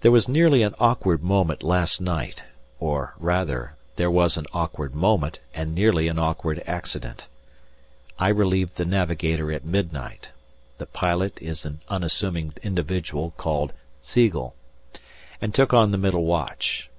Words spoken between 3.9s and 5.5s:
there was an awkward moment,